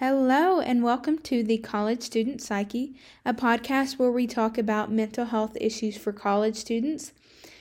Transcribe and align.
Hello, 0.00 0.60
and 0.60 0.82
welcome 0.82 1.18
to 1.18 1.42
the 1.42 1.58
College 1.58 2.00
Student 2.00 2.40
Psyche, 2.40 2.94
a 3.22 3.34
podcast 3.34 3.98
where 3.98 4.10
we 4.10 4.26
talk 4.26 4.56
about 4.56 4.90
mental 4.90 5.26
health 5.26 5.58
issues 5.60 5.98
for 5.98 6.10
college 6.10 6.56
students. 6.56 7.12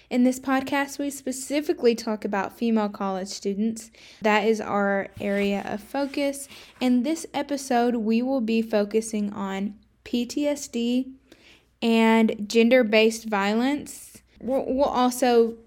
In 0.10 0.24
this 0.24 0.40
podcast, 0.40 0.98
we 0.98 1.10
specifically 1.10 1.96
talk 1.96 2.24
about 2.24 2.58
female 2.58 2.88
college 2.88 3.28
students. 3.28 3.92
That 4.22 4.46
is 4.46 4.62
our 4.62 5.10
area 5.20 5.64
of 5.66 5.84
focus. 5.84 6.48
In 6.80 7.04
this 7.04 7.26
episode, 7.34 7.98
we 7.98 8.22
will 8.22 8.40
be 8.40 8.62
focusing 8.62 9.34
on 9.34 9.76
PTSD 10.06 11.12
and 11.82 12.48
gender 12.48 12.86
based 12.86 13.26
violence. 13.26 14.22
We'll 14.40 14.86
also 14.86 15.58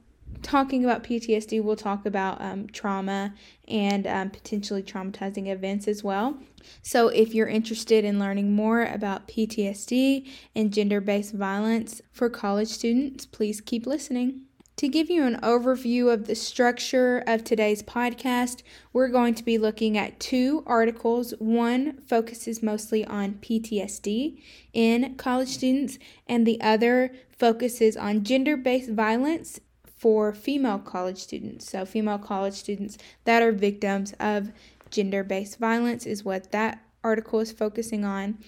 talking 0.43 0.85
about 0.85 1.05
PTSD, 1.05 1.63
we'll 1.63 1.77
talk 1.77 2.05
about 2.05 2.41
um, 2.41 2.67
trauma 2.69 3.35
and 3.69 4.07
um, 4.07 4.31
potentially 4.31 4.83
traumatizing 4.83 5.49
events 5.49 5.89
as 5.89 6.05
well. 6.05 6.39
So, 6.83 7.09
if 7.09 7.35
you're 7.35 7.49
interested 7.49 8.05
in 8.05 8.19
learning 8.19 8.53
more 8.53 8.85
about 8.85 9.29
PTSD 9.29 10.29
and 10.55 10.73
gender 10.73 11.01
based 11.01 11.35
violence 11.35 12.03
for 12.13 12.29
college 12.29 12.69
students, 12.69 13.27
please 13.27 13.61
keep 13.61 13.87
listening. 13.87 14.43
To 14.77 14.89
give 14.89 15.11
you 15.11 15.23
an 15.25 15.39
overview 15.43 16.13
of 16.13 16.27
the 16.27 16.35
structure 16.35 17.23
of 17.27 17.45
today's 17.45 17.83
podcast, 17.83 18.63
we're 18.93 19.09
going 19.09 19.35
to 19.35 19.45
be 19.45 19.59
looking 19.59 19.99
at 19.99 20.19
two 20.19 20.65
articles. 20.67 21.35
One 21.39 22.01
focuses 22.01 22.63
mostly 22.63 23.05
on 23.05 23.35
PTSD 23.35 24.43
in 24.73 25.15
college 25.17 25.51
students, 25.51 25.99
and 26.27 26.47
the 26.47 26.61
other 26.61 27.13
focuses 27.39 27.97
on 27.97 28.25
gender 28.25 28.57
based 28.57 28.91
violence 28.91 29.61
for 30.03 30.33
female 30.33 30.81
college 30.81 31.19
students. 31.19 31.71
So, 31.71 31.87
female 31.87 32.19
college 32.19 32.55
students 32.55 32.99
that 33.25 33.41
are 33.41 33.53
victims 33.53 34.13
of 34.19 34.51
gender 34.91 35.23
based 35.23 35.61
violence 35.61 36.07
is 36.07 36.25
what 36.25 36.51
that 36.51 36.85
article 37.05 37.39
is 37.39 37.53
focusing 37.53 38.05
on. 38.05 38.39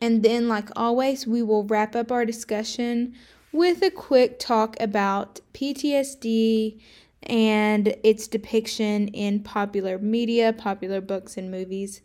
And 0.00 0.24
then, 0.24 0.48
like 0.48 0.70
always, 0.74 1.24
we 1.24 1.40
will 1.40 1.62
wrap 1.62 1.94
up 1.94 2.10
our 2.10 2.24
discussion 2.24 3.14
with 3.52 3.80
a 3.80 3.92
quick 3.92 4.40
talk 4.40 4.76
about 4.80 5.38
PTSD 5.52 6.80
and 7.22 7.94
its 8.02 8.26
depiction 8.26 9.06
in 9.06 9.38
popular 9.38 9.98
media, 10.00 10.52
popular 10.52 11.00
books, 11.00 11.36
and 11.36 11.48
movies. 11.48 12.00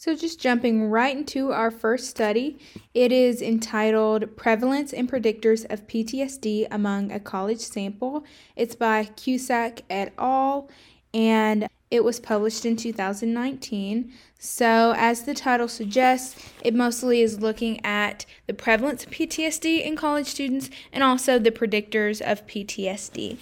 So, 0.00 0.14
just 0.14 0.40
jumping 0.40 0.88
right 0.88 1.14
into 1.14 1.52
our 1.52 1.70
first 1.70 2.08
study, 2.08 2.58
it 2.94 3.12
is 3.12 3.42
entitled 3.42 4.34
Prevalence 4.34 4.94
and 4.94 5.06
Predictors 5.06 5.70
of 5.70 5.86
PTSD 5.86 6.66
Among 6.70 7.12
a 7.12 7.20
College 7.20 7.58
Sample. 7.58 8.24
It's 8.56 8.74
by 8.74 9.04
Cusack 9.04 9.82
et 9.90 10.14
al., 10.16 10.70
and 11.12 11.68
it 11.90 12.02
was 12.02 12.18
published 12.18 12.64
in 12.64 12.76
2019. 12.76 14.10
So, 14.38 14.94
as 14.96 15.24
the 15.24 15.34
title 15.34 15.68
suggests, 15.68 16.48
it 16.64 16.72
mostly 16.72 17.20
is 17.20 17.40
looking 17.40 17.84
at 17.84 18.24
the 18.46 18.54
prevalence 18.54 19.04
of 19.04 19.10
PTSD 19.10 19.84
in 19.84 19.96
college 19.96 20.28
students 20.28 20.70
and 20.94 21.04
also 21.04 21.38
the 21.38 21.50
predictors 21.50 22.22
of 22.22 22.46
PTSD. 22.46 23.36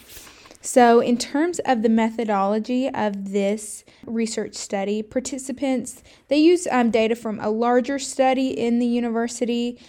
So, 0.71 1.01
in 1.01 1.17
terms 1.17 1.61
of 1.61 1.81
the 1.81 1.89
methodology 1.89 2.91
of 2.91 3.33
this 3.33 3.87
research 4.05 4.55
study, 4.55 5.03
participants 5.03 6.03
they 6.29 6.37
use 6.37 6.67
um, 6.71 6.91
data 6.91 7.17
from 7.17 7.41
a 7.41 7.49
larger 7.49 7.99
study 7.99 8.49
in 8.49 8.79
the 8.79 8.85
university. 8.85 9.81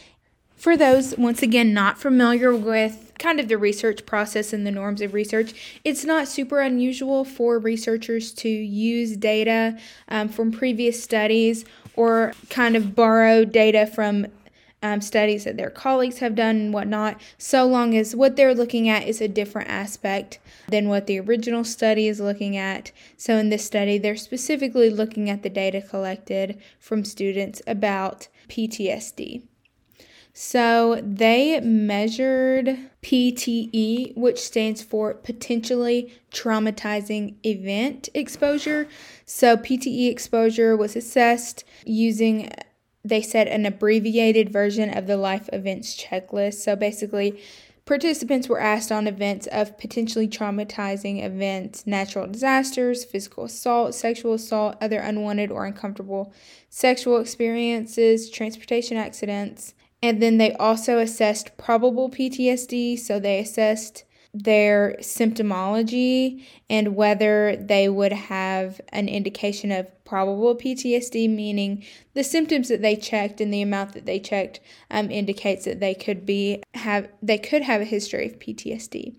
For 0.55 0.77
those 0.77 1.17
once 1.17 1.41
again 1.41 1.73
not 1.73 2.00
familiar 2.00 2.55
with 2.55 3.11
kind 3.19 3.41
of 3.41 3.50
the 3.50 3.57
research 3.57 4.05
process 4.05 4.53
and 4.53 4.66
the 4.66 4.72
norms 4.72 5.02
of 5.02 5.13
research, 5.13 5.80
it's 5.83 6.05
not 6.05 6.30
super 6.30 6.61
unusual 6.61 7.25
for 7.25 7.59
researchers 7.59 8.31
to 8.35 8.47
use 8.47 9.17
data 9.17 9.77
um, 10.07 10.30
from 10.30 10.50
previous 10.50 11.03
studies 11.03 11.66
or 11.97 12.31
kind 12.50 12.77
of 12.77 12.95
borrow 12.95 13.44
data 13.44 13.85
from 13.85 14.27
um, 14.81 15.02
studies 15.02 15.44
that 15.44 15.58
their 15.58 15.69
colleagues 15.69 16.19
have 16.19 16.35
done 16.35 16.55
and 16.55 16.73
whatnot, 16.73 17.19
so 17.38 17.66
long 17.66 17.95
as 17.97 18.16
what 18.16 18.35
they're 18.35 18.55
looking 18.55 18.88
at 18.88 19.08
is 19.08 19.19
a 19.19 19.27
different 19.27 19.69
aspect 19.69 20.40
than 20.69 20.88
what 20.88 21.06
the 21.06 21.19
original 21.19 21.63
study 21.63 22.07
is 22.07 22.19
looking 22.19 22.56
at. 22.56 22.91
So, 23.17 23.38
in 23.38 23.50
this 23.50 23.66
study, 23.66 23.97
they're 23.97 24.16
specifically 24.16 24.90
looking 24.90 25.29
at 25.29 25.44
the 25.44 25.50
data 25.50 25.81
collected 25.81 26.59
from 26.79 27.03
students 27.03 27.62
about 27.67 28.29
PTSD. 28.47 29.44
So, 30.31 31.01
they 31.03 31.59
measured 31.59 32.78
PTE, 33.01 34.16
which 34.16 34.40
stands 34.40 34.81
for 34.81 35.13
potentially 35.16 36.13
traumatizing 36.31 37.35
event 37.46 38.07
exposure. 38.13 38.88
So, 39.25 39.57
PTE 39.57 40.09
exposure 40.09 40.78
was 40.78 40.96
assessed 40.96 41.66
using 41.84 42.50
they 43.03 43.21
said 43.21 43.47
an 43.47 43.65
abbreviated 43.65 44.51
version 44.51 44.95
of 44.95 45.07
the 45.07 45.17
life 45.17 45.49
events 45.53 45.95
checklist. 45.95 46.55
So 46.55 46.75
basically, 46.75 47.39
participants 47.85 48.47
were 48.47 48.59
asked 48.59 48.91
on 48.91 49.07
events 49.07 49.47
of 49.47 49.77
potentially 49.77 50.27
traumatizing 50.27 51.23
events, 51.23 51.87
natural 51.87 52.27
disasters, 52.27 53.03
physical 53.03 53.45
assault, 53.45 53.95
sexual 53.95 54.33
assault, 54.33 54.77
other 54.81 54.99
unwanted 54.99 55.49
or 55.49 55.65
uncomfortable 55.65 56.33
sexual 56.69 57.19
experiences, 57.19 58.29
transportation 58.29 58.97
accidents. 58.97 59.73
And 60.01 60.21
then 60.21 60.37
they 60.37 60.53
also 60.53 60.99
assessed 60.99 61.57
probable 61.57 62.09
PTSD. 62.09 62.99
So 62.99 63.19
they 63.19 63.39
assessed 63.39 64.03
their 64.34 64.95
symptomology 65.00 66.45
and 66.69 66.95
whether 66.95 67.56
they 67.56 67.90
would 67.90 68.13
have 68.13 68.79
an 68.90 69.07
indication 69.07 69.72
of 69.72 69.88
probable 70.06 70.56
PTSD, 70.56 71.29
meaning 71.29 71.84
the 72.13 72.23
symptoms 72.23 72.67
that 72.69 72.81
they 72.81 72.95
checked 72.95 73.41
and 73.41 73.53
the 73.53 73.62
amount 73.62 73.94
that 73.94 74.06
they 74.06 74.19
checked 74.19 74.59
um, 74.91 75.09
indicates 75.09 75.66
that 75.66 75.79
they 75.79 75.95
could 75.95 76.25
be 76.25 76.62
have 76.75 77.09
they 77.22 77.38
could 77.38 77.63
have 77.63 77.81
a 77.81 77.85
history 77.85 78.28
of 78.28 78.40
PTSD. 78.40 79.16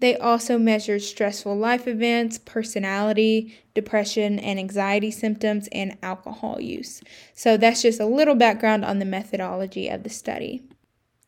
They 0.00 0.16
also 0.16 0.58
measured 0.58 1.02
stressful 1.02 1.56
life 1.56 1.88
events, 1.88 2.38
personality, 2.38 3.58
depression, 3.74 4.38
and 4.38 4.58
anxiety 4.58 5.10
symptoms, 5.10 5.68
and 5.72 5.98
alcohol 6.02 6.60
use. 6.60 7.02
So 7.34 7.56
that's 7.56 7.82
just 7.82 7.98
a 7.98 8.06
little 8.06 8.36
background 8.36 8.84
on 8.84 9.00
the 9.00 9.04
methodology 9.04 9.88
of 9.88 10.04
the 10.04 10.10
study. 10.10 10.62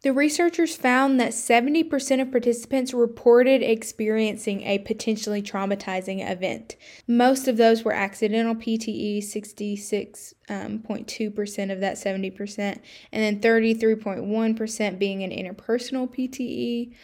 The 0.02 0.14
researchers 0.14 0.76
found 0.76 1.20
that 1.20 1.32
70% 1.32 2.22
of 2.22 2.30
participants 2.30 2.94
reported 2.94 3.62
experiencing 3.62 4.62
a 4.62 4.78
potentially 4.78 5.42
traumatizing 5.42 6.26
event. 6.26 6.76
Most 7.06 7.46
of 7.46 7.58
those 7.58 7.84
were 7.84 7.92
accidental 7.92 8.54
PTE, 8.54 9.18
66.2% 9.18 10.34
um, 10.48 11.70
of 11.70 11.80
that 11.80 11.96
70%, 11.96 12.58
and 12.58 12.82
then 13.12 13.40
33.1% 13.40 14.98
being 14.98 15.22
an 15.22 15.30
interpersonal 15.30 16.08
PTE. 16.08 16.94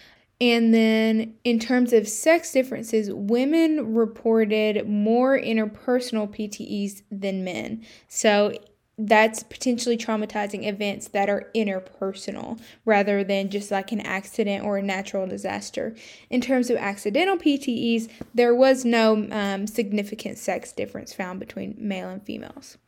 And 0.40 0.72
then, 0.72 1.34
in 1.44 1.58
terms 1.58 1.92
of 1.94 2.08
sex 2.08 2.52
differences, 2.52 3.10
women 3.10 3.94
reported 3.94 4.86
more 4.86 5.38
interpersonal 5.38 6.28
PTEs 6.28 7.02
than 7.10 7.42
men. 7.44 7.84
So, 8.08 8.52
that's 8.98 9.42
potentially 9.42 9.96
traumatizing 9.96 10.66
events 10.66 11.08
that 11.08 11.28
are 11.28 11.50
interpersonal 11.54 12.58
rather 12.86 13.22
than 13.22 13.50
just 13.50 13.70
like 13.70 13.92
an 13.92 14.00
accident 14.00 14.64
or 14.64 14.78
a 14.78 14.82
natural 14.82 15.26
disaster. 15.26 15.94
In 16.30 16.40
terms 16.40 16.70
of 16.70 16.78
accidental 16.78 17.36
PTEs, 17.36 18.10
there 18.34 18.54
was 18.54 18.84
no 18.84 19.28
um, 19.30 19.66
significant 19.66 20.38
sex 20.38 20.72
difference 20.72 21.12
found 21.12 21.40
between 21.40 21.74
male 21.78 22.08
and 22.08 22.22
females. 22.22 22.78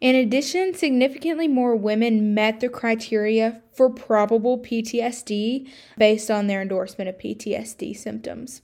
In 0.00 0.14
addition, 0.14 0.74
significantly 0.74 1.48
more 1.48 1.74
women 1.74 2.34
met 2.34 2.60
the 2.60 2.68
criteria 2.68 3.62
for 3.72 3.88
probable 3.88 4.58
PTSD 4.58 5.70
based 5.96 6.30
on 6.30 6.46
their 6.46 6.60
endorsement 6.60 7.08
of 7.08 7.16
PTSD 7.16 7.96
symptoms. 7.96 8.60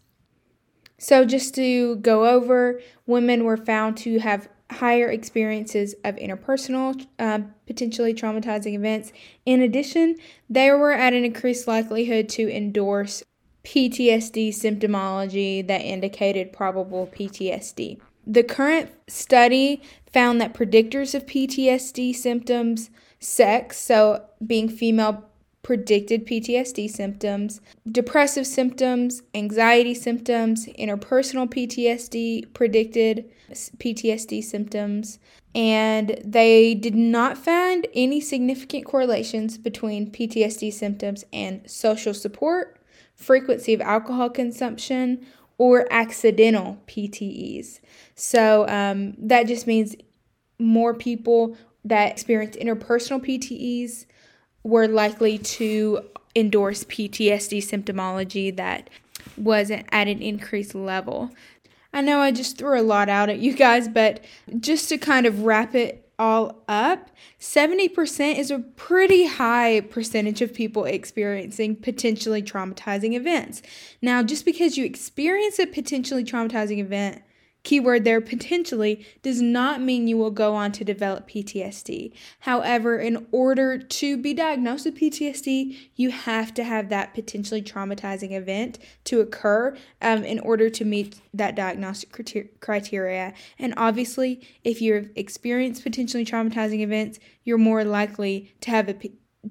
So, 0.98 1.24
just 1.24 1.54
to 1.54 1.96
go 1.96 2.26
over, 2.26 2.82
women 3.06 3.44
were 3.44 3.56
found 3.56 3.96
to 3.98 4.18
have 4.18 4.50
higher 4.70 5.10
experiences 5.10 5.94
of 6.04 6.16
interpersonal, 6.16 7.06
uh, 7.18 7.40
potentially 7.66 8.14
traumatizing 8.14 8.74
events. 8.74 9.12
In 9.44 9.60
addition, 9.60 10.16
they 10.48 10.70
were 10.70 10.92
at 10.92 11.12
an 11.12 11.24
increased 11.24 11.66
likelihood 11.66 12.28
to 12.30 12.48
endorse 12.54 13.22
PTSD 13.64 14.48
symptomology 14.50 15.66
that 15.66 15.82
indicated 15.82 16.52
probable 16.52 17.08
PTSD. 17.08 18.00
The 18.26 18.42
current 18.42 18.90
study 19.08 19.82
found 20.12 20.40
that 20.40 20.54
predictors 20.54 21.14
of 21.14 21.26
PTSD 21.26 22.14
symptoms, 22.14 22.90
sex, 23.18 23.78
so 23.78 24.24
being 24.44 24.68
female 24.68 25.29
predicted 25.62 26.26
PTSD 26.26 26.88
symptoms, 26.88 27.60
depressive 27.90 28.46
symptoms, 28.46 29.22
anxiety 29.34 29.94
symptoms, 29.94 30.66
interpersonal 30.78 31.48
PTSD 31.48 32.52
predicted 32.54 33.30
PTSD 33.50 34.42
symptoms, 34.42 35.18
and 35.54 36.20
they 36.24 36.74
did 36.74 36.94
not 36.94 37.36
find 37.36 37.86
any 37.94 38.20
significant 38.20 38.84
correlations 38.84 39.58
between 39.58 40.10
PTSD 40.10 40.72
symptoms 40.72 41.24
and 41.32 41.68
social 41.68 42.14
support, 42.14 42.78
frequency 43.14 43.74
of 43.74 43.80
alcohol 43.80 44.30
consumption, 44.30 45.26
or 45.58 45.86
accidental 45.92 46.78
PTEs. 46.86 47.80
So 48.14 48.66
um, 48.68 49.14
that 49.18 49.46
just 49.46 49.66
means 49.66 49.94
more 50.58 50.94
people 50.94 51.56
that 51.84 52.12
experience 52.12 52.56
interpersonal 52.56 53.24
PTEs 53.24 54.06
were 54.62 54.88
likely 54.88 55.38
to 55.38 56.00
endorse 56.36 56.84
PTSD 56.84 57.58
symptomology 57.58 58.54
that 58.56 58.88
was 59.36 59.70
at 59.70 59.86
an 59.92 60.22
increased 60.22 60.74
level. 60.74 61.30
I 61.92 62.00
know 62.02 62.20
I 62.20 62.30
just 62.30 62.56
threw 62.56 62.80
a 62.80 62.82
lot 62.82 63.08
out 63.08 63.28
at 63.28 63.40
you 63.40 63.52
guys, 63.52 63.88
but 63.88 64.24
just 64.60 64.88
to 64.90 64.98
kind 64.98 65.26
of 65.26 65.42
wrap 65.42 65.74
it 65.74 66.08
all 66.18 66.62
up, 66.68 67.10
70% 67.40 68.38
is 68.38 68.50
a 68.50 68.58
pretty 68.58 69.26
high 69.26 69.80
percentage 69.80 70.42
of 70.42 70.54
people 70.54 70.84
experiencing 70.84 71.74
potentially 71.74 72.42
traumatizing 72.42 73.14
events. 73.14 73.62
Now, 74.02 74.22
just 74.22 74.44
because 74.44 74.76
you 74.76 74.84
experience 74.84 75.58
a 75.58 75.66
potentially 75.66 76.22
traumatizing 76.22 76.78
event 76.78 77.22
keyword 77.62 78.04
there 78.04 78.20
potentially 78.20 79.06
does 79.22 79.42
not 79.42 79.80
mean 79.80 80.08
you 80.08 80.16
will 80.16 80.30
go 80.30 80.54
on 80.54 80.72
to 80.72 80.84
develop 80.84 81.28
PTSD. 81.28 82.12
However, 82.40 82.98
in 82.98 83.26
order 83.32 83.78
to 83.78 84.16
be 84.16 84.34
diagnosed 84.34 84.86
with 84.86 84.98
PTSD, 84.98 85.76
you 85.94 86.10
have 86.10 86.54
to 86.54 86.64
have 86.64 86.88
that 86.88 87.14
potentially 87.14 87.62
traumatizing 87.62 88.32
event 88.32 88.78
to 89.04 89.20
occur 89.20 89.76
um, 90.00 90.24
in 90.24 90.38
order 90.40 90.70
to 90.70 90.84
meet 90.84 91.20
that 91.34 91.54
diagnostic 91.54 92.60
criteria. 92.60 93.34
And 93.58 93.74
obviously, 93.76 94.46
if 94.64 94.80
you've 94.80 95.10
experienced 95.14 95.82
potentially 95.82 96.24
traumatizing 96.24 96.80
events, 96.80 97.18
you're 97.44 97.58
more 97.58 97.84
likely 97.84 98.54
to 98.62 98.70
have 98.70 98.88
a 98.88 98.94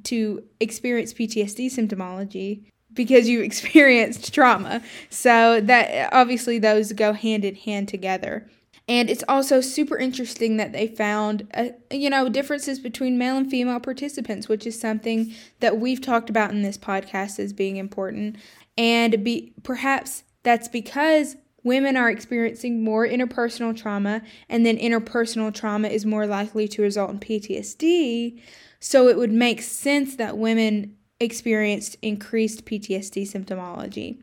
to 0.04 0.44
experience 0.60 1.14
PTSD 1.14 1.66
symptomology 1.66 2.66
because 3.00 3.30
you 3.30 3.40
experienced 3.52 4.34
trauma. 4.34 4.82
So 5.10 5.62
that 5.62 6.10
obviously 6.12 6.60
those 6.60 6.92
go 6.92 7.14
hand 7.14 7.46
in 7.46 7.56
hand 7.56 7.88
together. 7.88 8.46
And 8.90 9.10
it's 9.10 9.24
also 9.30 9.62
super 9.62 9.98
interesting 9.98 10.58
that 10.58 10.74
they 10.74 10.88
found, 10.88 11.48
uh, 11.54 11.70
you 11.92 12.10
know, 12.10 12.28
differences 12.28 12.80
between 12.80 13.18
male 13.18 13.38
and 13.38 13.50
female 13.50 13.80
participants, 13.80 14.50
which 14.50 14.68
is 14.68 14.78
something 14.78 15.34
that 15.62 15.80
we've 15.80 16.02
talked 16.02 16.30
about 16.30 16.52
in 16.52 16.62
this 16.62 16.78
podcast 16.78 17.40
as 17.40 17.54
being 17.54 17.78
important. 17.78 18.36
And 18.78 19.24
be 19.24 19.54
perhaps 19.64 20.24
that's 20.44 20.68
because 20.68 21.38
women 21.64 21.96
are 21.96 22.10
experiencing 22.10 22.84
more 22.84 23.08
interpersonal 23.08 23.78
trauma, 23.78 24.24
and 24.50 24.66
then 24.66 24.78
interpersonal 24.78 25.54
trauma 25.54 25.88
is 25.88 26.06
more 26.06 26.26
likely 26.26 26.68
to 26.68 26.82
result 26.82 27.12
in 27.12 27.20
PTSD. 27.20 28.42
So 28.80 29.08
it 29.08 29.18
would 29.18 29.32
make 29.32 29.62
sense 29.62 30.16
that 30.16 30.38
women 30.38 30.96
experienced 31.20 31.98
increased 32.02 32.66
PTSD 32.66 33.24
symptomology. 33.24 34.22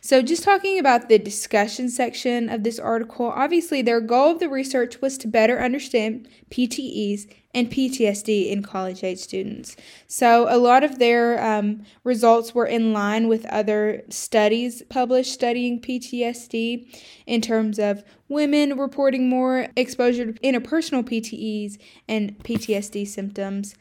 So, 0.00 0.22
just 0.22 0.44
talking 0.44 0.78
about 0.78 1.08
the 1.08 1.18
discussion 1.18 1.88
section 1.88 2.48
of 2.48 2.62
this 2.62 2.78
article, 2.78 3.26
obviously, 3.26 3.82
their 3.82 4.00
goal 4.00 4.32
of 4.32 4.38
the 4.38 4.48
research 4.48 5.00
was 5.00 5.18
to 5.18 5.26
better 5.26 5.60
understand 5.60 6.28
PTEs 6.50 7.28
and 7.52 7.68
PTSD 7.70 8.50
in 8.50 8.62
college 8.62 9.02
age 9.02 9.18
students. 9.18 9.74
So, 10.06 10.46
a 10.48 10.58
lot 10.58 10.84
of 10.84 11.00
their 11.00 11.44
um, 11.44 11.82
results 12.04 12.54
were 12.54 12.66
in 12.66 12.92
line 12.92 13.26
with 13.26 13.46
other 13.46 14.04
studies 14.08 14.84
published 14.88 15.32
studying 15.32 15.80
PTSD 15.80 16.86
in 17.26 17.40
terms 17.40 17.80
of 17.80 18.04
women 18.28 18.78
reporting 18.78 19.28
more 19.28 19.66
exposure 19.76 20.32
to 20.32 20.40
interpersonal 20.40 21.02
PTEs 21.02 21.78
and 22.06 22.38
PTSD 22.44 23.08
symptoms. 23.08 23.74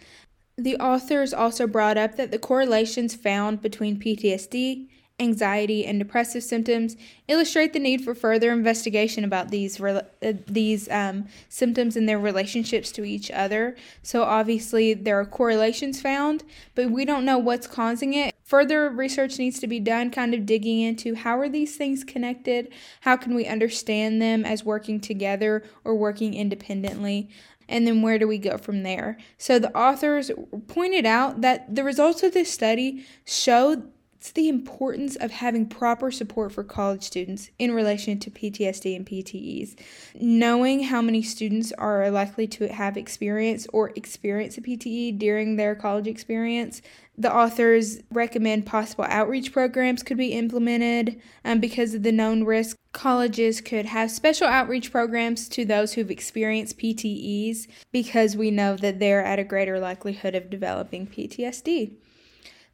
The 0.58 0.78
authors 0.78 1.34
also 1.34 1.68
brought 1.68 1.98
up 1.98 2.16
that 2.16 2.32
the 2.32 2.40
correlations 2.40 3.14
found 3.14 3.62
between 3.62 4.00
PTSD, 4.00 4.88
anxiety, 5.20 5.86
and 5.86 6.00
depressive 6.00 6.44
symptoms 6.44 6.96
illustrate 7.28 7.74
the 7.74 7.80
need 7.80 8.04
for 8.04 8.16
further 8.16 8.52
investigation 8.52 9.24
about 9.24 9.50
these 9.50 9.82
uh, 9.82 10.02
these 10.48 10.90
um, 10.90 11.28
symptoms 11.50 11.98
and 11.98 12.08
their 12.08 12.20
relationships 12.20 12.92
to 12.94 13.04
each 13.04 13.30
other. 13.32 13.76
So 14.02 14.24
obviously 14.24 14.94
there 14.94 15.20
are 15.20 15.26
correlations 15.26 16.02
found, 16.02 16.44
but 16.74 16.90
we 16.90 17.04
don't 17.04 17.26
know 17.26 17.38
what's 17.38 17.68
causing 17.68 18.14
it. 18.14 18.34
Further 18.44 18.90
research 18.90 19.40
needs 19.40 19.60
to 19.60 19.68
be 19.68 19.80
done, 19.80 20.12
kind 20.12 20.34
of 20.34 20.46
digging 20.46 20.80
into 20.80 21.16
how 21.16 21.40
are 21.40 21.50
these 21.50 21.76
things 21.76 22.04
connected? 22.04 22.72
How 23.02 23.18
can 23.18 23.34
we 23.34 23.48
understand 23.48 24.22
them 24.22 24.46
as 24.46 24.64
working 24.64 25.00
together 25.00 25.64
or 25.84 25.96
working 25.96 26.34
independently? 26.34 27.30
And 27.68 27.88
then 27.88 28.02
where 28.02 28.20
do 28.20 28.28
we 28.28 28.38
go 28.38 28.58
from 28.58 28.84
there? 28.84 29.18
So 29.38 29.60
the 29.60 29.76
authors 29.78 30.32
pointed 30.68 31.06
out 31.06 31.42
that 31.42 31.74
the 31.74 31.84
results 31.84 32.24
of 32.24 32.34
this 32.34 32.52
study 32.52 33.06
showed 33.26 33.92
the 34.34 34.50
importance 34.50 35.16
of 35.16 35.32
having 35.32 35.68
proper 35.68 36.10
support 36.12 36.52
for 36.52 36.64
college 36.64 37.04
students 37.04 37.52
in 37.60 37.72
relation 37.74 38.20
to 38.20 38.32
PTSD 38.32 38.96
and 38.96 39.06
PTEs. 39.06 39.76
Knowing 40.20 40.84
how 40.84 41.02
many 41.02 41.22
students 41.22 41.72
are 41.74 42.10
likely 42.10 42.48
to 42.48 42.68
have 42.68 42.98
experience 42.98 43.68
or 43.72 43.92
experience 43.96 44.58
a 44.58 44.62
PTE 44.62 45.20
during 45.20 45.56
their 45.56 45.76
college 45.76 46.08
experience 46.08 46.82
the 47.18 47.34
authors 47.34 48.00
recommend 48.12 48.66
possible 48.66 49.06
outreach 49.08 49.52
programs 49.52 50.04
could 50.04 50.18
be 50.18 50.34
implemented 50.34 51.22
um, 51.44 51.60
because 51.60 51.94
of 51.94 52.04
the 52.04 52.12
known 52.12 52.44
risk. 52.44 52.78
Colleges 52.92 53.62
could 53.62 53.86
have 53.86 54.12
special 54.12 54.48
outreach 54.48 54.92
programs 54.92 55.48
to 55.50 55.66
those 55.66 55.94
who've 55.94 56.12
experienced 56.12 56.78
PTEs 56.78 57.68
because 57.92 58.36
we 58.36 58.52
know 58.52 58.76
that 58.78 59.00
they're 59.00 59.24
at 59.24 59.40
a 59.40 59.44
greater 59.44 59.80
likelihood 59.80 60.36
of 60.36 60.50
developing 60.50 61.08
PTSD. 61.08 61.94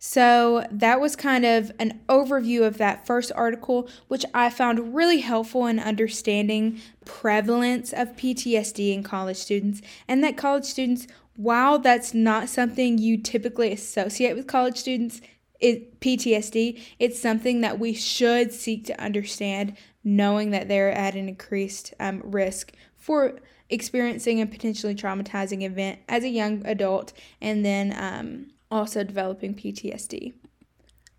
So 0.04 0.66
that 0.72 1.00
was 1.00 1.16
kind 1.16 1.46
of 1.46 1.72
an 1.78 2.02
overview 2.10 2.66
of 2.66 2.80
that 2.80 3.06
first 3.06 3.32
article, 3.36 3.88
which 4.08 4.26
I 4.34 4.50
found 4.50 4.96
really 4.96 5.20
helpful 5.20 5.68
in 5.68 5.80
understanding 5.80 6.82
prevalence 7.06 7.94
of 7.94 8.16
PTSD 8.16 8.96
in 8.96 9.04
college 9.04 9.38
students 9.38 9.80
and 10.08 10.24
that 10.24 10.38
college 10.38 10.66
students 10.66 11.06
while 11.36 11.80
that's 11.80 12.14
not 12.14 12.50
something 12.50 12.98
you 12.98 13.18
typically 13.18 13.72
associate 13.72 14.36
with 14.36 14.48
college 14.48 14.78
students, 14.78 15.22
it, 15.60 16.00
PTSD, 16.00 16.82
it's 17.00 17.22
something 17.22 17.62
that 17.62 17.80
we 17.80 17.94
should 17.94 18.52
seek 18.52 18.86
to 18.86 19.02
understand, 19.02 19.78
knowing 20.04 20.52
that 20.52 20.68
they're 20.68 20.92
at 20.92 21.16
an 21.16 21.30
increased 21.30 21.94
um, 22.00 22.22
risk 22.24 22.74
for 22.98 23.40
experiencing 23.70 24.42
a 24.42 24.46
potentially 24.46 24.94
traumatizing 24.94 25.64
event 25.64 26.00
as 26.10 26.24
a 26.24 26.30
young 26.30 26.66
adult 26.66 27.14
and 27.40 27.64
then 27.66 27.94
um, 27.98 28.48
also 28.70 29.04
developing 29.04 29.56
PTSD. 29.56 30.34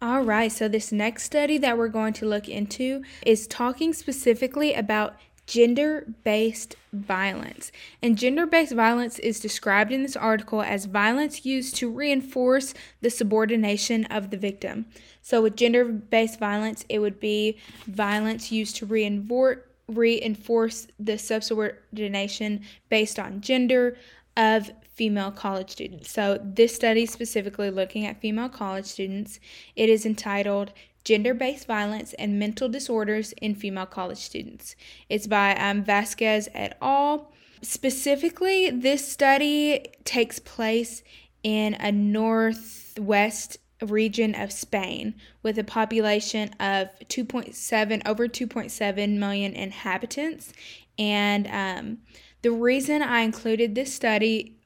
All 0.03 0.23
right, 0.23 0.51
so 0.51 0.67
this 0.67 0.91
next 0.91 1.23
study 1.23 1.59
that 1.59 1.79
we're 1.79 1.89
going 1.89 2.13
to 2.15 2.27
look 2.27 2.49
into 2.49 3.03
is 3.25 3.47
talking 3.47 3.93
specifically 3.93 4.75
about 4.75 5.15
gender 5.53 6.07
based 6.25 6.77
violence. 6.95 7.71
And 8.03 8.17
gender 8.17 8.47
based 8.47 8.73
violence 8.73 9.19
is 9.19 9.39
described 9.39 9.93
in 9.93 10.03
this 10.03 10.17
article 10.17 10.63
as 10.63 10.87
violence 10.87 11.45
used 11.45 11.77
to 11.77 11.91
reinforce 11.91 12.73
the 13.03 13.11
subordination 13.11 14.07
of 14.07 14.31
the 14.31 14.39
victim. 14.39 14.87
So, 15.21 15.43
with 15.43 15.57
gender 15.57 15.85
based 15.85 16.39
violence, 16.39 16.87
it 16.89 17.01
would 17.01 17.21
be 17.21 17.59
violence 17.87 18.51
used 18.51 18.77
to 18.77 18.87
reinforce 18.87 19.59
reinforce 19.89 20.87
the 20.99 21.19
subordination 21.19 22.63
based 22.89 23.19
on 23.19 23.43
gender 23.43 23.99
of 24.39 24.71
female 24.95 25.31
college 25.31 25.71
students. 25.71 26.11
So, 26.11 26.39
this 26.43 26.75
study 26.75 27.07
specifically 27.07 27.71
looking 27.71 28.07
at 28.07 28.21
female 28.21 28.49
college 28.49 28.87
students, 28.87 29.41
it 29.77 29.89
is 29.89 30.05
entitled 30.05 30.73
Gender 31.05 31.35
Based 31.35 31.67
Violence 31.67 32.13
and 32.15 32.39
Mental 32.39 32.69
Disorders 32.69 33.33
in 33.33 33.55
Female 33.55 33.87
College 33.87 34.19
Students. 34.19 34.77
It's 35.09 35.27
by 35.27 35.55
um, 35.57 35.83
Vasquez 35.83 36.49
et 36.55 36.77
al. 36.81 37.33
Specifically, 37.63 38.71
this 38.71 39.07
study 39.07 39.85
takes 40.05 40.39
place 40.39 41.03
in 41.43 41.75
a 41.75 41.91
northwest 41.93 43.59
region 43.81 44.35
of 44.35 44.53
Spain 44.53 45.15
with 45.43 45.59
a 45.59 45.65
population 45.65 46.51
of 46.61 46.89
2.7 47.09 48.03
over 48.07 48.29
2.7 48.29 49.19
million 49.19 49.53
inhabitants. 49.53 50.53
And 50.99 51.47
um, 51.49 51.99
the 52.43 52.53
reason 52.53 53.03
I 53.03 53.21
included 53.21 53.75
this 53.75 53.93
study, 53.93 54.57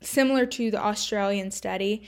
similar 0.00 0.46
to 0.46 0.70
the 0.70 0.82
Australian 0.82 1.50
study, 1.50 2.02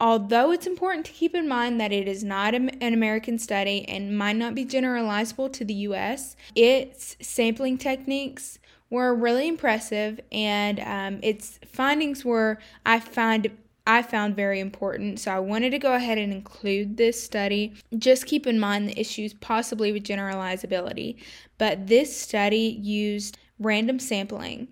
Although 0.00 0.52
it's 0.52 0.66
important 0.66 1.06
to 1.06 1.12
keep 1.12 1.34
in 1.34 1.48
mind 1.48 1.80
that 1.80 1.92
it 1.92 2.06
is 2.06 2.22
not 2.22 2.54
an 2.54 2.70
American 2.80 3.38
study 3.38 3.84
and 3.88 4.16
might 4.16 4.36
not 4.36 4.54
be 4.54 4.64
generalizable 4.64 5.52
to 5.52 5.64
the 5.64 5.74
US, 5.74 6.36
its 6.54 7.16
sampling 7.20 7.78
techniques 7.78 8.60
were 8.90 9.12
really 9.14 9.48
impressive, 9.48 10.20
and 10.30 10.80
um, 10.80 11.18
its 11.22 11.58
findings 11.66 12.24
were 12.24 12.58
I 12.86 13.00
find 13.00 13.50
I 13.88 14.02
found 14.02 14.36
very 14.36 14.60
important. 14.60 15.18
So 15.18 15.32
I 15.32 15.38
wanted 15.40 15.70
to 15.70 15.78
go 15.78 15.94
ahead 15.94 16.18
and 16.18 16.32
include 16.32 16.96
this 16.96 17.22
study. 17.22 17.72
Just 17.96 18.26
keep 18.26 18.46
in 18.46 18.60
mind 18.60 18.88
the 18.88 19.00
issues 19.00 19.32
possibly 19.34 19.92
with 19.92 20.04
generalizability. 20.04 21.16
But 21.56 21.86
this 21.86 22.14
study 22.14 22.78
used 22.82 23.38
random 23.58 23.98
sampling, 23.98 24.68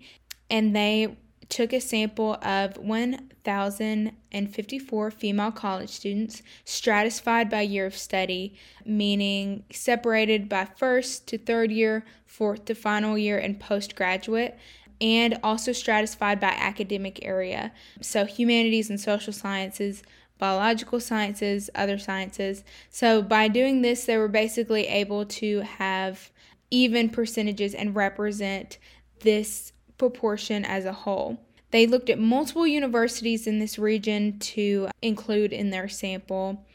and 0.49 0.75
they 0.75 1.17
took 1.49 1.73
a 1.73 1.79
sample 1.79 2.37
of 2.41 2.77
1,054 2.77 5.11
female 5.11 5.51
college 5.51 5.89
students 5.89 6.41
stratified 6.65 7.49
by 7.49 7.61
year 7.61 7.85
of 7.85 7.95
study, 7.95 8.55
meaning 8.85 9.63
separated 9.71 10.49
by 10.49 10.65
first 10.65 11.25
to 11.27 11.37
third 11.37 11.71
year, 11.71 12.03
fourth 12.25 12.65
to 12.65 12.75
final 12.75 13.17
year, 13.17 13.37
and 13.37 13.57
postgraduate. 13.59 14.57
and 14.99 15.37
also 15.43 15.71
stratified 15.71 16.39
by 16.39 16.47
academic 16.47 17.23
area. 17.23 17.71
So, 18.01 18.25
humanities 18.25 18.89
and 18.89 18.99
social 18.99 19.31
sciences, 19.31 20.01
biological 20.39 20.99
sciences, 20.99 21.69
other 21.75 21.99
sciences. 21.99 22.63
So, 22.89 23.21
by 23.21 23.47
doing 23.47 23.83
this, 23.83 24.05
they 24.05 24.17
were 24.17 24.27
basically 24.27 24.87
able 24.87 25.23
to 25.25 25.61
have 25.61 26.31
even 26.71 27.09
percentages 27.09 27.75
and 27.75 27.95
represent 27.95 28.79
this 29.19 29.71
proportion 29.97 30.65
as 30.65 30.85
a 30.85 30.93
whole. 30.93 31.39
They 31.71 31.85
looked 31.85 32.09
at 32.09 32.19
multiple 32.19 32.65
universities 32.65 33.45
in 33.45 33.59
this 33.59 33.77
region 33.77 34.39
to 34.39 34.87
include 35.01 35.51
in 35.51 35.69
their 35.69 35.89
sample. 35.89 36.65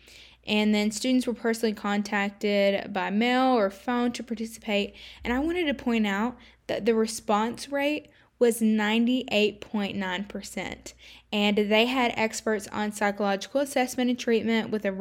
And 0.47 0.75
then 0.75 0.91
students 0.91 1.27
were 1.27 1.35
personally 1.35 1.75
contacted 1.75 2.93
by 2.93 3.09
mail 3.11 3.57
or 3.57 3.71
phone 3.71 4.13
to 4.13 4.23
participate. 4.23 4.95
And 5.25 5.33
I 5.33 5.39
wanted 5.39 5.65
to 5.67 5.75
point 5.75 6.07
out 6.07 6.37
that 6.67 6.85
the 6.85 6.95
response 6.95 7.71
rate 7.71 8.09
was 8.39 8.61
98.9%. 8.61 10.93
And 11.33 11.57
they 11.57 11.87
had 11.87 12.13
experts 12.17 12.69
on 12.69 12.93
psychological 12.93 13.61
assessment 13.61 14.11
and 14.11 14.19
treatment 14.19 14.71
with 14.71 14.85
a 14.85 14.93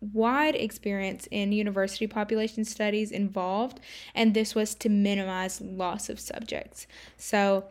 wide 0.00 0.54
experience 0.54 1.26
in 1.30 1.52
university 1.52 2.06
population 2.06 2.64
studies 2.64 3.10
involved. 3.10 3.80
And 4.14 4.34
this 4.34 4.54
was 4.54 4.74
to 4.76 4.88
minimize 4.88 5.60
loss 5.60 6.08
of 6.08 6.20
subjects. 6.20 6.86
So, 7.16 7.64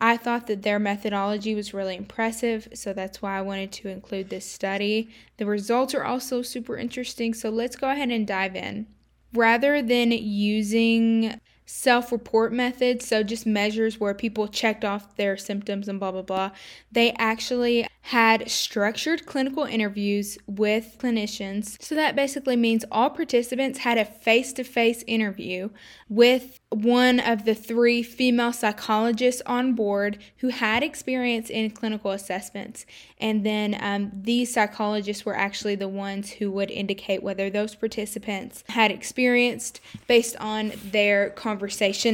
I 0.00 0.16
thought 0.16 0.46
that 0.46 0.62
their 0.62 0.78
methodology 0.78 1.56
was 1.56 1.74
really 1.74 1.96
impressive, 1.96 2.68
so 2.72 2.92
that's 2.92 3.20
why 3.20 3.36
I 3.36 3.42
wanted 3.42 3.72
to 3.72 3.88
include 3.88 4.30
this 4.30 4.46
study. 4.46 5.10
The 5.38 5.46
results 5.46 5.92
are 5.92 6.04
also 6.04 6.40
super 6.40 6.76
interesting, 6.76 7.34
so 7.34 7.50
let's 7.50 7.74
go 7.74 7.90
ahead 7.90 8.10
and 8.10 8.24
dive 8.24 8.54
in. 8.54 8.86
Rather 9.34 9.82
than 9.82 10.12
using 10.12 11.40
self 11.68 12.10
report 12.10 12.50
methods, 12.50 13.06
so 13.06 13.22
just 13.22 13.44
measures 13.44 14.00
where 14.00 14.14
people 14.14 14.48
checked 14.48 14.86
off 14.86 15.14
their 15.16 15.36
symptoms 15.36 15.86
and 15.86 16.00
blah, 16.00 16.10
blah, 16.10 16.22
blah, 16.22 16.50
they 16.90 17.12
actually 17.18 17.86
had 18.00 18.50
structured 18.50 19.26
clinical 19.26 19.64
interviews 19.64 20.38
with 20.46 20.96
clinicians. 20.98 21.80
So 21.82 21.94
that 21.94 22.16
basically 22.16 22.56
means 22.56 22.86
all 22.90 23.10
participants 23.10 23.80
had 23.80 23.98
a 23.98 24.06
face 24.06 24.54
to 24.54 24.64
face 24.64 25.04
interview 25.06 25.68
with 26.08 26.58
one 26.70 27.20
of 27.20 27.44
the 27.44 27.54
three 27.54 28.02
female 28.02 28.54
psychologists 28.54 29.42
on 29.44 29.74
board 29.74 30.18
who 30.38 30.48
had 30.48 30.82
experience 30.82 31.50
in 31.50 31.70
clinical 31.70 32.12
assessments. 32.12 32.86
And 33.18 33.44
then 33.44 33.76
um, 33.78 34.10
these 34.14 34.54
psychologists 34.54 35.26
were 35.26 35.36
actually 35.36 35.74
the 35.74 35.88
ones 35.88 36.30
who 36.30 36.50
would 36.52 36.70
indicate 36.70 37.22
whether 37.22 37.50
those 37.50 37.74
participants 37.74 38.64
had 38.70 38.90
experienced, 38.90 39.80
based 40.06 40.34
on 40.36 40.72
their 40.92 41.28
conversation 41.30 41.57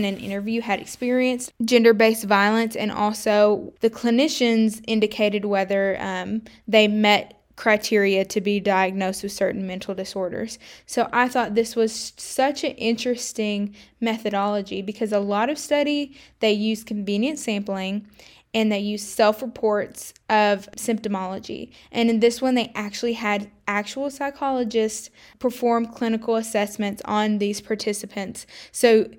and 0.05 0.19
interview, 0.19 0.61
had 0.61 0.81
experienced 0.81 1.53
gender 1.65 1.93
based 1.93 2.25
violence. 2.25 2.77
And 2.77 2.91
also 2.91 3.73
the 3.81 3.91
clinicians 3.91 4.83
indicated 4.87 5.45
whether 5.45 6.01
um, 6.01 6.43
they 6.67 6.89
met 6.89 7.41
criteria 7.57 8.25
to 8.25 8.41
be 8.41 8.59
diagnosed 8.59 9.23
with 9.23 9.33
certain 9.33 9.67
mental 9.67 9.95
disorders. 9.95 10.59
So 10.87 11.09
I 11.13 11.29
thought 11.29 11.55
this 11.55 11.77
was 11.77 12.13
such 12.17 12.65
an 12.65 12.73
interesting 12.73 13.75
methodology 14.01 14.83
because 14.83 15.13
a 15.13 15.21
lot 15.21 15.49
of 15.49 15.59
study 15.59 16.17
they 16.41 16.53
use 16.53 16.83
convenient 16.83 17.39
sampling 17.39 18.07
and 18.55 18.71
they 18.71 18.79
use 18.79 19.03
self-reports 19.03 20.15
of 20.31 20.71
symptomology. 20.73 21.73
And 21.93 22.09
in 22.09 22.21
this 22.21 22.41
one 22.41 22.55
they 22.55 22.73
actually 22.75 23.15
had 23.15 23.51
actual 23.67 24.11
psychologists 24.11 25.11
perform 25.39 25.87
clinical 25.87 26.37
assessments 26.37 27.03
on 27.05 27.39
these 27.39 27.61
participants. 27.61 28.47
So 28.73 29.11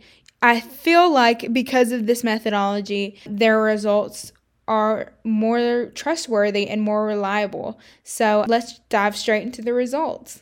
I 0.42 0.62
feel 0.62 1.12
like 1.12 1.52
because 1.54 1.92
of 1.92 2.06
this 2.08 2.24
methodology, 2.24 3.20
their 3.26 3.62
results 3.62 4.32
are 4.68 5.14
more 5.24 5.92
trustworthy 5.94 6.68
and 6.68 6.82
more 6.82 7.06
reliable. 7.06 7.80
So 8.04 8.46
let's 8.48 8.80
dive 8.90 9.16
straight 9.16 9.44
into 9.44 9.62
the 9.62 9.74
results. 9.74 10.42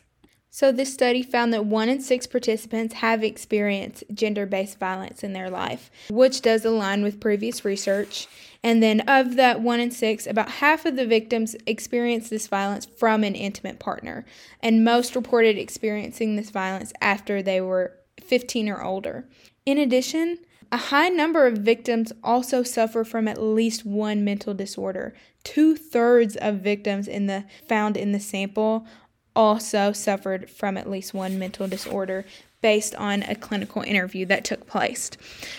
So, 0.55 0.71
this 0.71 0.93
study 0.93 1.23
found 1.23 1.51
that 1.51 1.65
one 1.65 1.89
in 1.89 1.99
six 1.99 2.27
participants 2.27 2.93
have 2.93 3.23
experienced 3.23 4.03
gender 4.13 4.45
based 4.45 4.77
violence 4.77 5.23
in 5.23 5.33
their 5.33 5.49
life, 5.49 5.89
which 6.11 6.43
does 6.43 6.63
align 6.63 7.01
with 7.01 7.19
previous 7.19 7.65
research. 7.65 8.27
And 8.61 8.81
then, 8.83 8.99
of 9.07 9.35
that 9.35 9.61
one 9.61 9.79
in 9.79 9.89
six, 9.89 10.27
about 10.27 10.49
half 10.49 10.85
of 10.85 10.95
the 10.95 11.07
victims 11.07 11.55
experienced 11.65 12.29
this 12.29 12.45
violence 12.45 12.85
from 12.85 13.23
an 13.23 13.33
intimate 13.33 13.79
partner, 13.79 14.25
and 14.59 14.85
most 14.85 15.15
reported 15.15 15.57
experiencing 15.57 16.35
this 16.35 16.51
violence 16.51 16.93
after 17.01 17.41
they 17.41 17.59
were 17.59 17.97
15 18.21 18.69
or 18.69 18.83
older. 18.83 19.25
In 19.65 19.79
addition, 19.79 20.37
a 20.71 20.77
high 20.77 21.09
number 21.09 21.47
of 21.47 21.59
victims 21.59 22.13
also 22.23 22.61
suffer 22.61 23.03
from 23.03 23.27
at 23.27 23.41
least 23.41 23.87
one 23.87 24.23
mental 24.23 24.53
disorder. 24.53 25.15
Two 25.43 25.75
thirds 25.75 26.35
of 26.35 26.61
victims 26.61 27.07
in 27.07 27.27
the 27.27 27.45
found 27.67 27.97
in 27.97 28.11
the 28.11 28.19
sample 28.19 28.87
also 29.35 29.91
suffered 29.91 30.49
from 30.49 30.77
at 30.77 30.89
least 30.89 31.13
one 31.13 31.39
mental 31.39 31.67
disorder 31.67 32.25
based 32.61 32.95
on 32.95 33.23
a 33.23 33.35
clinical 33.35 33.81
interview 33.81 34.25
that 34.25 34.45
took 34.45 34.65
place. 34.65 35.11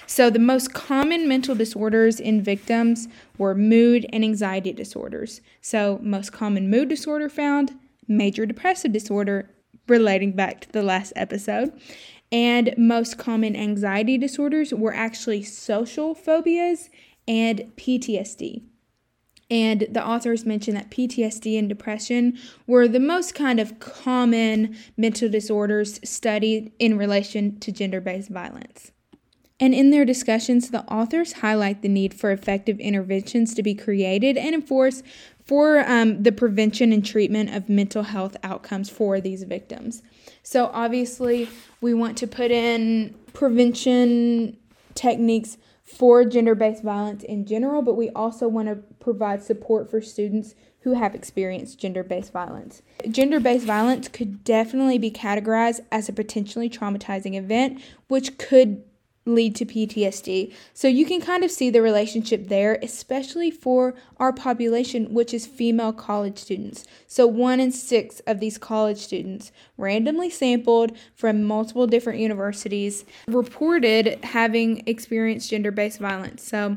So, 0.06 0.30
the 0.30 0.38
most 0.38 0.72
common 0.72 1.28
mental 1.28 1.54
disorders 1.54 2.18
in 2.18 2.42
victims 2.42 3.08
were 3.36 3.54
mood 3.54 4.06
and 4.12 4.24
anxiety 4.24 4.72
disorders. 4.72 5.40
So, 5.60 5.98
most 6.02 6.32
common 6.32 6.70
mood 6.70 6.88
disorder 6.88 7.28
found, 7.28 7.78
major 8.08 8.46
depressive 8.46 8.92
disorder, 8.92 9.50
relating 9.86 10.32
back 10.32 10.62
to 10.62 10.72
the 10.72 10.82
last 10.82 11.12
episode, 11.14 11.78
and 12.32 12.74
most 12.76 13.18
common 13.18 13.54
anxiety 13.54 14.16
disorders 14.16 14.72
were 14.72 14.94
actually 14.94 15.42
social 15.42 16.14
phobias 16.14 16.88
and 17.28 17.72
PTSD. 17.76 18.62
And 19.54 19.87
the 19.88 20.04
authors 20.04 20.44
mentioned 20.44 20.76
that 20.76 20.90
PTSD 20.90 21.56
and 21.56 21.68
depression 21.68 22.37
were 22.66 22.88
the 22.88 22.99
most 22.99 23.37
kind 23.37 23.61
of 23.61 23.78
common 23.78 24.76
mental 24.96 25.28
disorders 25.28 26.00
studied 26.02 26.73
in 26.80 26.99
relation 26.99 27.61
to 27.61 27.70
gender 27.70 28.00
based 28.00 28.30
violence. 28.30 28.90
And 29.61 29.73
in 29.73 29.90
their 29.90 30.04
discussions, 30.04 30.70
the 30.70 30.82
authors 30.92 31.34
highlight 31.34 31.82
the 31.82 31.88
need 31.88 32.14
for 32.14 32.32
effective 32.32 32.80
interventions 32.80 33.54
to 33.54 33.62
be 33.62 33.76
created 33.76 34.37
and 34.37 34.56
enforced 34.56 35.04
for 35.44 35.88
um, 35.88 36.25
the 36.25 36.32
prevention 36.32 36.92
and 36.92 37.06
treatment 37.06 37.54
of 37.54 37.68
mental 37.68 38.02
health 38.02 38.37
outcomes 38.42 38.90
for 38.90 39.20
these 39.20 39.44
victims. 39.44 40.02
So, 40.42 40.68
obviously, 40.73 41.49
we 41.80 41.94
want 41.94 42.18
to 42.18 42.26
put 42.26 42.50
in 42.50 43.14
prevention 43.32 44.56
techniques 44.96 45.58
for 45.84 46.24
gender 46.24 46.54
based 46.54 46.82
violence 46.82 47.22
in 47.22 47.44
general, 47.44 47.82
but 47.82 47.94
we 47.94 48.08
also 48.10 48.48
want 48.48 48.68
to 48.68 48.76
provide 48.98 49.42
support 49.42 49.90
for 49.90 50.00
students 50.00 50.54
who 50.80 50.94
have 50.94 51.14
experienced 51.14 51.78
gender 51.78 52.02
based 52.02 52.32
violence. 52.32 52.82
Gender 53.10 53.38
based 53.38 53.66
violence 53.66 54.08
could 54.08 54.42
definitely 54.44 54.98
be 54.98 55.10
categorized 55.10 55.80
as 55.92 56.08
a 56.08 56.12
potentially 56.12 56.70
traumatizing 56.70 57.34
event, 57.34 57.80
which 58.08 58.38
could 58.38 58.82
lead 59.26 59.54
to 59.56 59.64
PTSD. 59.64 60.52
So 60.74 60.88
you 60.88 61.06
can 61.06 61.20
kind 61.20 61.44
of 61.44 61.50
see 61.50 61.70
the 61.70 61.82
relationship 61.82 62.48
there, 62.48 62.78
especially 62.82 63.50
for 63.50 63.94
our 64.18 64.32
population, 64.32 65.12
which 65.14 65.32
is 65.32 65.46
female 65.46 65.92
college 65.92 66.38
students. 66.38 66.84
So 67.06 67.26
one 67.26 67.60
in 67.60 67.72
six 67.72 68.20
of 68.26 68.40
these 68.40 68.58
college 68.58 68.98
students, 68.98 69.52
randomly 69.78 70.30
sampled 70.30 70.96
from 71.14 71.44
multiple 71.44 71.86
different 71.86 72.18
universities, 72.18 73.04
reported 73.26 74.18
having 74.24 74.82
experienced 74.86 75.50
gender 75.50 75.70
based 75.70 75.98
violence. 75.98 76.42
So 76.46 76.76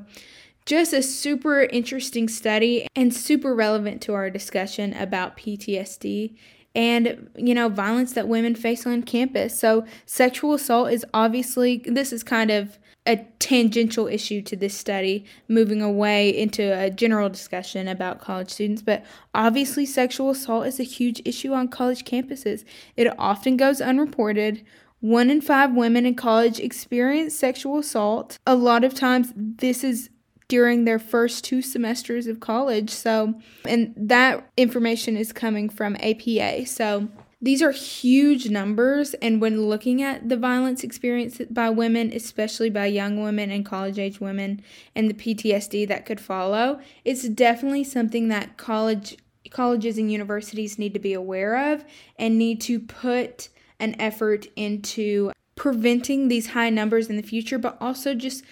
just 0.66 0.92
a 0.92 1.02
super 1.02 1.62
interesting 1.62 2.28
study 2.28 2.88
and 2.96 3.14
super 3.14 3.56
relevant 3.56 4.02
to 4.02 4.14
our 4.14 4.30
discussion 4.30 4.94
about 4.94 5.38
PTSD 5.38 6.36
and 6.78 7.28
you 7.36 7.56
know 7.56 7.68
violence 7.68 8.14
that 8.14 8.28
women 8.28 8.56
face 8.56 8.86
on 8.86 9.02
campus. 9.02 9.58
So 9.58 9.84
sexual 10.06 10.54
assault 10.54 10.94
is 10.94 11.04
obviously 11.14 11.84
this 11.86 12.14
is 12.14 12.24
kind 12.24 12.52
of 12.52 12.78
a 13.08 13.26
tangential 13.40 14.08
issue 14.08 14.42
to 14.44 14.56
this 14.56 14.76
study 14.78 15.26
moving 15.48 15.82
away 15.82 16.30
into 16.30 16.62
a 16.78 16.90
general 16.90 17.30
discussion 17.30 17.88
about 17.88 18.22
college 18.22 18.52
students. 18.52 18.84
But 18.84 19.04
obviously 19.34 19.86
sexual 19.86 20.30
assault 20.30 20.68
is 20.68 20.80
a 20.80 20.84
huge 20.84 21.22
issue 21.26 21.54
on 21.54 21.70
college 21.70 22.04
campuses. 22.04 22.64
It 22.96 23.12
often 23.18 23.58
goes 23.58 23.82
unreported. 23.82 24.64
One 25.00 25.30
in 25.30 25.42
five 25.42 25.74
women 25.74 26.06
in 26.06 26.16
college 26.16 26.60
experience 26.60 27.34
sexual 27.34 27.80
assault. 27.80 28.38
A 28.46 28.56
lot 28.56 28.84
of 28.84 28.94
times, 28.94 29.32
this 29.36 29.84
is 29.84 30.10
during 30.48 30.86
their 30.86 31.00
first 31.00 31.44
two 31.44 31.62
semesters 31.62 32.28
of 32.28 32.40
college. 32.40 32.90
So, 32.90 33.36
and 33.66 33.94
that 33.98 34.50
information 34.56 35.18
is 35.18 35.34
coming 35.34 35.70
from 35.70 35.96
APA. 35.98 36.66
So, 36.66 37.10
these 37.40 37.62
are 37.62 37.72
huge 37.72 38.50
numbers, 38.50 39.14
and 39.16 39.40
when 39.40 39.68
looking 39.68 40.02
at 40.02 40.28
the 40.28 40.38
violence 40.38 40.84
experienced 40.84 41.54
by 41.54 41.70
women, 41.70 42.12
especially 42.12 42.72
by 42.72 42.88
young 42.88 43.22
women 43.22 43.52
and 43.52 43.64
college 43.64 44.00
age 44.00 44.20
women, 44.20 44.64
and 44.96 45.08
the 45.08 45.14
PTSD 45.14 45.88
that 45.88 46.08
could 46.08 46.20
follow, 46.20 46.80
it's 47.06 47.30
definitely 47.30 47.84
something 47.84 48.30
that 48.30 48.58
college 48.58 49.18
colleges 49.52 50.00
and 50.00 50.12
universities 50.12 50.80
need 50.80 50.94
to 50.94 51.00
be 51.00 51.14
aware 51.14 51.74
of 51.74 51.86
and 52.18 52.38
need 52.38 52.60
to 52.62 52.80
put 52.80 53.50
an 53.80 53.96
effort 54.00 54.48
into 54.56 55.32
preventing 55.56 56.28
these 56.28 56.48
high 56.48 56.70
numbers 56.70 57.08
in 57.10 57.18
the 57.18 57.24
future, 57.24 57.58
but 57.58 57.78
also 57.80 58.14
just 58.14 58.44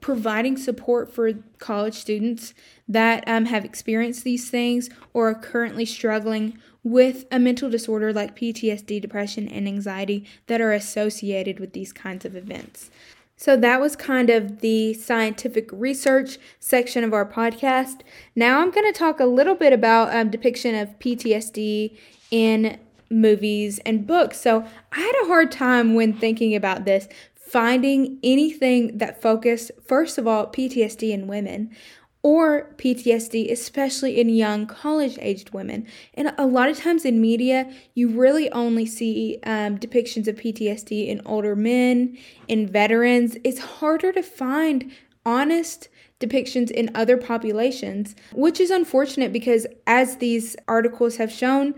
providing 0.00 0.56
support 0.56 1.12
for 1.12 1.32
college 1.58 1.94
students 1.94 2.54
that 2.88 3.22
um, 3.26 3.46
have 3.46 3.64
experienced 3.64 4.24
these 4.24 4.50
things 4.50 4.88
or 5.12 5.28
are 5.30 5.34
currently 5.34 5.84
struggling 5.84 6.58
with 6.82 7.26
a 7.30 7.38
mental 7.38 7.68
disorder 7.68 8.12
like 8.12 8.36
PTSD, 8.36 9.00
depression, 9.00 9.46
and 9.48 9.68
anxiety 9.68 10.24
that 10.46 10.60
are 10.60 10.72
associated 10.72 11.60
with 11.60 11.72
these 11.72 11.92
kinds 11.92 12.24
of 12.24 12.34
events. 12.34 12.90
So 13.36 13.56
that 13.56 13.80
was 13.80 13.96
kind 13.96 14.28
of 14.28 14.60
the 14.60 14.92
scientific 14.92 15.70
research 15.72 16.38
section 16.58 17.04
of 17.04 17.14
our 17.14 17.24
podcast. 17.24 18.00
Now 18.36 18.60
I'm 18.60 18.70
going 18.70 18.90
to 18.90 18.98
talk 18.98 19.18
a 19.18 19.24
little 19.24 19.54
bit 19.54 19.72
about 19.72 20.14
um, 20.14 20.30
depiction 20.30 20.74
of 20.74 20.98
PTSD 20.98 21.96
in 22.30 22.78
movies 23.10 23.78
and 23.80 24.06
books. 24.06 24.40
So 24.40 24.64
I 24.92 25.00
had 25.00 25.14
a 25.22 25.26
hard 25.26 25.50
time 25.50 25.94
when 25.94 26.12
thinking 26.12 26.54
about 26.54 26.84
this 26.84 27.08
finding 27.50 28.18
anything 28.22 28.98
that 28.98 29.20
focused 29.20 29.72
first 29.84 30.18
of 30.18 30.26
all 30.26 30.46
PTSD 30.46 31.10
in 31.10 31.26
women 31.26 31.74
or 32.22 32.74
PTSD, 32.76 33.50
especially 33.50 34.20
in 34.20 34.28
young 34.28 34.66
college 34.66 35.18
aged 35.20 35.50
women. 35.50 35.86
And 36.14 36.32
a 36.36 36.46
lot 36.46 36.68
of 36.68 36.78
times 36.78 37.04
in 37.04 37.20
media, 37.20 37.72
you 37.94 38.08
really 38.08 38.50
only 38.52 38.84
see 38.84 39.38
um, 39.44 39.78
depictions 39.78 40.28
of 40.28 40.36
PTSD 40.36 41.08
in 41.08 41.22
older 41.24 41.56
men, 41.56 42.18
in 42.46 42.66
veterans. 42.68 43.36
It's 43.42 43.58
harder 43.58 44.12
to 44.12 44.22
find 44.22 44.92
honest 45.24 45.88
depictions 46.20 46.70
in 46.70 46.90
other 46.94 47.16
populations, 47.16 48.14
which 48.32 48.60
is 48.60 48.70
unfortunate 48.70 49.32
because, 49.32 49.66
as 49.86 50.18
these 50.18 50.56
articles 50.68 51.16
have 51.16 51.32
shown, 51.32 51.74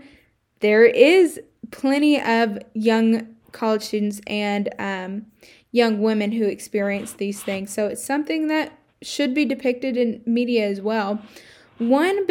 there 0.59 0.85
is 0.85 1.39
plenty 1.71 2.21
of 2.21 2.59
young 2.73 3.32
college 3.53 3.83
students 3.83 4.19
and 4.27 4.69
um, 4.79 5.25
young 5.71 6.01
women 6.01 6.31
who 6.33 6.45
experience 6.45 7.13
these 7.13 7.41
things. 7.41 7.71
So 7.71 7.87
it's 7.87 8.03
something 8.03 8.47
that 8.47 8.77
should 9.01 9.33
be 9.33 9.45
depicted 9.45 9.97
in 9.97 10.21
media 10.25 10.67
as 10.67 10.81
well. 10.81 11.21
One 11.77 12.25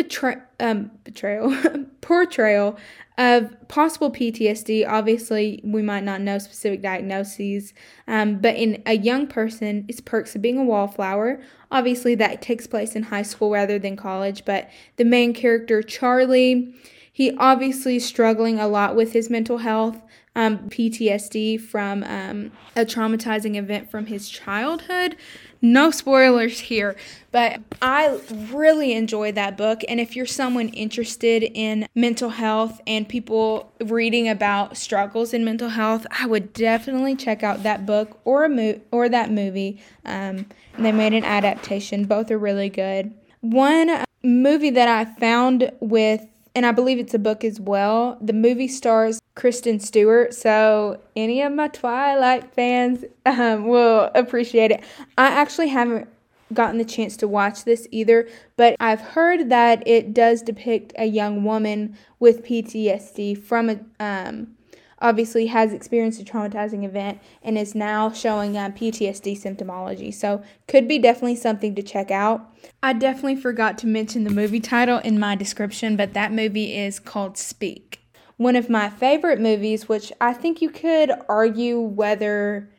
um, 0.61 0.91
betrayal, 1.05 1.57
portrayal 2.01 2.79
of 3.19 3.55
possible 3.69 4.11
PTSD. 4.11 4.89
Obviously, 4.89 5.61
we 5.65 5.83
might 5.83 6.05
not 6.05 6.21
know 6.21 6.39
specific 6.39 6.81
diagnoses, 6.81 7.75
um, 8.07 8.39
but 8.39 8.55
in 8.57 8.83
a 8.87 8.97
young 8.97 9.27
person, 9.27 9.85
it's 9.89 10.01
perks 10.01 10.35
of 10.35 10.43
being 10.43 10.59
a 10.59 10.65
wallflower. 10.65 11.43
Obviously, 11.71 12.15
that 12.15 12.41
takes 12.41 12.67
place 12.67 12.95
in 12.95 13.05
high 13.05 13.23
school 13.23 13.51
rather 13.51 13.79
than 13.79 13.97
college. 13.97 14.45
But 14.45 14.71
the 14.97 15.05
main 15.05 15.35
character, 15.35 15.83
Charlie, 15.83 16.75
he 17.13 17.37
obviously 17.37 17.97
is 17.97 18.07
struggling 18.07 18.59
a 18.59 18.69
lot 18.69 18.97
with 18.97 19.13
his 19.13 19.29
mental 19.29 19.59
health 19.59 20.01
um, 20.35 20.71
PTSD 20.71 21.61
from 21.61 22.03
um, 22.05 22.53
a 22.75 22.85
traumatizing 22.85 23.57
event 23.57 23.91
from 23.91 24.07
his 24.07 24.29
childhood. 24.29 25.17
No 25.65 25.93
spoilers 25.93 26.59
here, 26.59 26.97
but 27.31 27.61
I 27.81 28.19
really 28.51 28.95
enjoyed 28.95 29.37
that 29.37 29.57
book. 29.57 29.83
And 29.89 30.01
if 30.01 30.17
you're 30.17 30.27
someone 30.27 30.71
interested 30.71 31.45
in 31.45 31.87
mental 31.95 32.31
health 32.31 32.81
and 32.85 33.09
people 33.09 33.73
reading 33.81 34.29
about 34.29 34.77
struggles 34.77 35.33
in 35.33 35.45
mental 35.45 35.69
health, 35.69 36.05
I 36.19 36.27
would 36.27 36.53
definitely 36.53 37.15
check 37.15 37.45
out 37.45 37.63
that 37.63 37.87
book 37.87 38.19
or 38.25 38.45
a 38.45 38.49
mo- 38.49 38.81
or 38.91 39.09
that 39.09 39.31
movie. 39.31 39.81
Um, 40.05 40.47
they 40.79 40.91
made 40.91 41.13
an 41.13 41.25
adaptation. 41.25 42.07
Both 42.07 42.33
are 42.33 42.39
really 42.39 42.69
good. 42.69 43.15
One 43.41 44.05
movie 44.25 44.71
that 44.71 44.89
I 44.89 45.05
found 45.21 45.71
with 45.81 46.27
and 46.55 46.67
I 46.67 46.73
believe 46.73 46.99
it's 46.99 47.15
a 47.15 47.19
book 47.19 47.45
as 47.45 47.61
well. 47.61 48.19
The 48.21 48.33
movie 48.33 48.69
stars 48.69 49.21
Kristen 49.35 49.81
Stewart, 49.81 50.35
so 50.35 51.01
any 51.17 51.43
of 51.43 51.53
my 51.53 51.69
Twilight 51.69 52.53
fans 52.55 53.05
um, 53.27 53.67
will 53.67 54.11
appreciate 54.15 54.71
it. 54.71 54.83
I 55.17 55.29
actually 55.29 55.69
haven't 55.69 56.09
gotten 56.53 56.79
the 56.79 56.85
chance 56.85 57.17
to 57.17 57.29
watch 57.29 57.65
this 57.65 57.87
either, 57.91 58.29
but 58.57 58.77
I've 58.79 59.01
heard 59.01 59.49
that 59.49 59.87
it 59.87 60.13
does 60.13 60.43
depict 60.43 60.93
a 60.97 61.07
young 61.07 61.45
woman 61.45 61.97
with 62.21 62.45
PTSD 62.45 63.43
from 63.43 63.71
a 63.71 63.81
um, 63.99 64.55
obviously 65.03 65.47
has 65.47 65.73
experienced 65.73 66.21
a 66.21 66.25
traumatizing 66.25 66.85
event 66.85 67.21
and 67.43 67.59
is 67.59 67.75
now 67.75 68.11
showing 68.11 68.57
uh, 68.57 68.71
PTSD 68.71 69.39
symptomology. 69.39 70.15
So, 70.15 70.43
could 70.67 70.89
be 70.89 70.99
definitely 70.99 71.37
something 71.37 71.75
to 71.75 71.83
check 71.83 72.11
out. 72.11 72.51
I 72.83 72.95
definitely 72.95 73.37
forgot 73.37 73.77
to 73.79 73.87
mention 73.87 74.25
the 74.25 74.31
movie 74.31 74.61
title 74.61 74.99
in 74.99 75.19
my 75.19 75.35
description, 75.35 75.97
but 75.97 76.15
that 76.15 76.33
movie 76.33 76.77
is 76.77 76.99
called 76.99 77.37
Speak. 77.37 78.01
One 78.37 78.57
of 78.57 78.71
my 78.71 78.89
favorite 78.89 79.41
movies, 79.41 79.89
which 79.89 80.13
I 80.21 80.33
think 80.33 80.63
you 80.63 80.71
could 80.71 81.11
argue 81.29 81.79
whether 81.81 82.71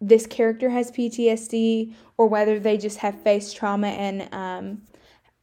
this 0.00 0.26
character 0.26 0.70
has 0.70 0.90
PTSD 0.90 1.94
or 2.18 2.26
whether 2.26 2.58
they 2.58 2.76
just 2.76 2.98
have 2.98 3.20
faced 3.22 3.56
trauma 3.56 3.88
and 3.88 4.32
um, 4.32 4.82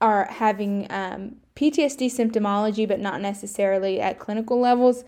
are 0.01 0.27
having 0.29 0.87
um, 0.89 1.37
PTSD 1.55 2.07
symptomology, 2.07 2.87
but 2.87 2.99
not 2.99 3.21
necessarily 3.21 4.01
at 4.01 4.19
clinical 4.19 4.59
levels, 4.59 5.03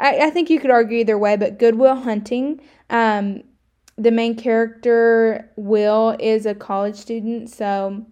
I, 0.00 0.26
I 0.26 0.30
think 0.30 0.50
you 0.50 0.58
could 0.58 0.70
argue 0.70 0.98
either 0.98 1.18
way, 1.18 1.36
but 1.36 1.58
Good 1.58 1.76
Will 1.76 1.94
Hunting. 1.94 2.60
Um, 2.88 3.44
the 3.96 4.10
main 4.10 4.34
character, 4.34 5.50
Will, 5.56 6.16
is 6.18 6.46
a 6.46 6.54
college 6.54 6.96
student, 6.96 7.50
so, 7.50 8.06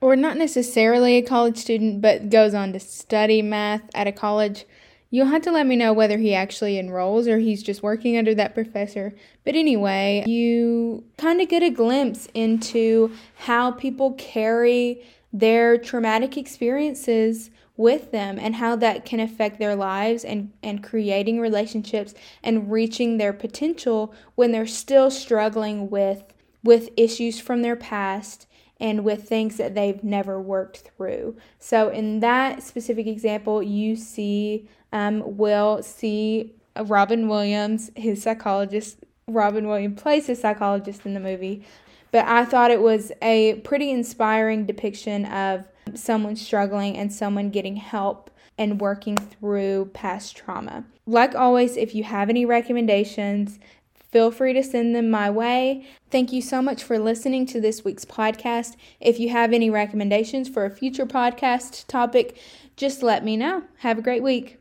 or 0.00 0.14
not 0.14 0.36
necessarily 0.36 1.16
a 1.16 1.22
college 1.22 1.56
student, 1.56 2.02
but 2.02 2.28
goes 2.28 2.52
on 2.52 2.74
to 2.74 2.80
study 2.80 3.40
math 3.40 3.82
at 3.94 4.06
a 4.06 4.12
college. 4.12 4.66
You'll 5.10 5.26
have 5.26 5.42
to 5.42 5.52
let 5.52 5.66
me 5.66 5.76
know 5.76 5.94
whether 5.94 6.18
he 6.18 6.34
actually 6.34 6.78
enrolls 6.78 7.26
or 7.26 7.38
he's 7.38 7.62
just 7.62 7.82
working 7.82 8.18
under 8.18 8.34
that 8.34 8.54
professor. 8.54 9.14
But 9.44 9.54
anyway, 9.54 10.24
you 10.26 11.04
kind 11.16 11.40
of 11.40 11.48
get 11.48 11.62
a 11.62 11.70
glimpse 11.70 12.28
into 12.34 13.12
how 13.36 13.70
people 13.70 14.12
carry 14.14 15.02
their 15.32 15.78
traumatic 15.78 16.36
experiences 16.36 17.50
with 17.76 18.10
them 18.10 18.38
and 18.38 18.56
how 18.56 18.74
that 18.76 19.04
can 19.04 19.20
affect 19.20 19.58
their 19.58 19.76
lives 19.76 20.24
and, 20.24 20.52
and 20.62 20.82
creating 20.82 21.40
relationships 21.40 22.14
and 22.42 22.70
reaching 22.70 23.18
their 23.18 23.32
potential 23.32 24.14
when 24.34 24.52
they're 24.52 24.66
still 24.66 25.10
struggling 25.10 25.90
with 25.90 26.24
with 26.62 26.88
issues 26.96 27.38
from 27.38 27.62
their 27.62 27.76
past 27.76 28.46
and 28.80 29.04
with 29.04 29.28
things 29.28 29.56
that 29.56 29.74
they've 29.74 30.02
never 30.02 30.40
worked 30.40 30.78
through. 30.78 31.36
So 31.58 31.88
in 31.88 32.20
that 32.20 32.62
specific 32.62 33.06
example, 33.06 33.62
you 33.62 33.96
see 33.96 34.68
um, 34.92 35.36
Will 35.36 35.82
see 35.82 36.54
Robin 36.84 37.28
Williams, 37.28 37.90
his 37.96 38.22
psychologist. 38.22 38.98
Robin 39.28 39.66
Williams 39.66 40.00
plays 40.00 40.26
his 40.26 40.40
psychologist 40.40 41.04
in 41.04 41.14
the 41.14 41.20
movie, 41.20 41.64
but 42.12 42.24
I 42.26 42.44
thought 42.44 42.70
it 42.70 42.80
was 42.80 43.10
a 43.22 43.54
pretty 43.64 43.90
inspiring 43.90 44.66
depiction 44.66 45.24
of 45.24 45.68
someone 45.94 46.36
struggling 46.36 46.96
and 46.96 47.12
someone 47.12 47.50
getting 47.50 47.76
help 47.76 48.30
and 48.58 48.80
working 48.80 49.16
through 49.16 49.90
past 49.92 50.36
trauma. 50.36 50.84
Like 51.06 51.34
always, 51.34 51.76
if 51.76 51.94
you 51.94 52.04
have 52.04 52.28
any 52.28 52.44
recommendations, 52.44 53.58
feel 53.94 54.30
free 54.30 54.52
to 54.54 54.62
send 54.62 54.94
them 54.94 55.10
my 55.10 55.30
way. 55.30 55.86
Thank 56.10 56.32
you 56.32 56.40
so 56.40 56.62
much 56.62 56.82
for 56.82 56.98
listening 56.98 57.46
to 57.46 57.60
this 57.60 57.84
week's 57.84 58.04
podcast. 58.04 58.76
If 59.00 59.20
you 59.20 59.28
have 59.30 59.52
any 59.52 59.70
recommendations 59.70 60.48
for 60.48 60.64
a 60.64 60.70
future 60.70 61.06
podcast 61.06 61.86
topic, 61.86 62.38
just 62.76 63.02
let 63.02 63.24
me 63.24 63.36
know. 63.36 63.64
Have 63.78 63.98
a 63.98 64.02
great 64.02 64.22
week. 64.22 64.58